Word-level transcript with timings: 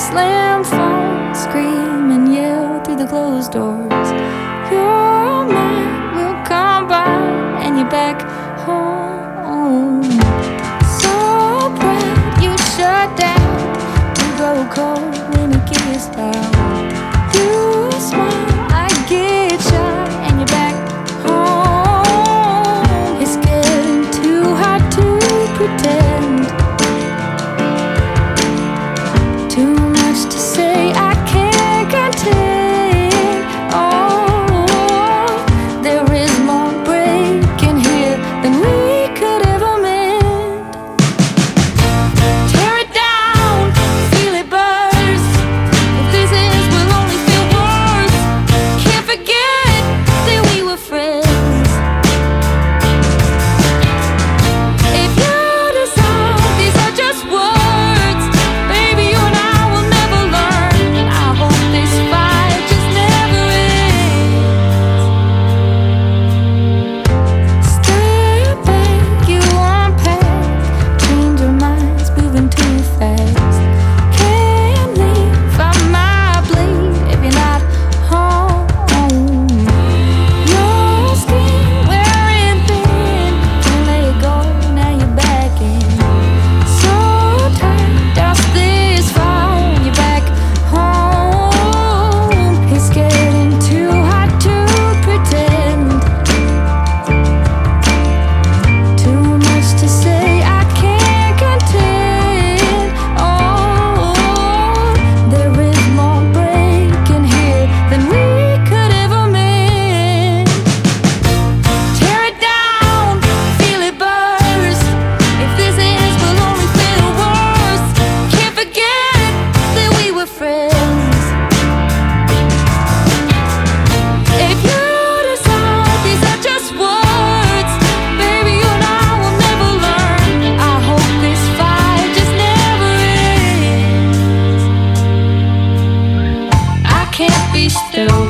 slam 0.00 0.64
phone, 0.64 1.34
scream 1.34 2.10
and 2.10 2.32
yell 2.32 2.82
through 2.82 2.96
the 2.96 3.06
closed 3.06 3.52
door. 3.52 3.89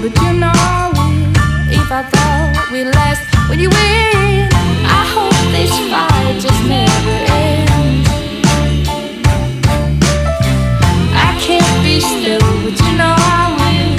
but 0.00 0.14
you 0.22 0.32
know 0.34 0.52
if 1.70 1.90
I 1.90 2.02
thought 2.02 2.68
we 2.72 2.84
last, 2.84 3.22
When 3.48 3.58
you 3.58 3.68
win? 3.68 4.48
I 5.00 5.02
hope 5.14 5.38
this 5.56 5.72
fight 5.90 6.34
just 6.40 6.62
never 6.68 7.16
ends. 7.42 8.08
I 11.26 11.30
can't 11.40 11.78
be 11.82 12.00
still, 12.00 12.46
but 12.62 12.76
you 12.84 12.92
know 13.00 13.14
I 13.16 13.44
will. 13.58 13.94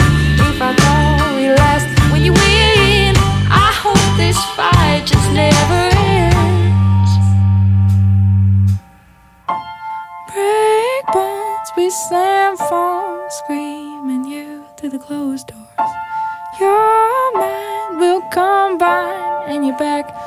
If 0.49 0.61
I 0.61 0.71
thought 0.81 1.35
we 1.35 1.49
last, 1.61 1.87
When 2.11 2.21
you 2.23 2.33
win? 2.33 3.13
I 3.51 3.69
hope 3.83 4.07
this 4.17 4.39
fight 4.57 5.03
just 5.05 5.27
never 5.33 5.81
ends. 6.15 7.11
Break 10.31 11.05
bones, 11.13 11.69
we 11.75 11.89
slam 11.89 12.55
phone 12.57 13.29
screen 13.39 13.68
through 14.89 14.99
the 14.99 15.05
closed 15.05 15.47
doors. 15.47 15.91
Your 16.59 17.33
mind 17.33 17.99
will 17.99 18.21
combine 18.33 19.51
and 19.51 19.65
you're 19.65 19.77
back 19.77 20.18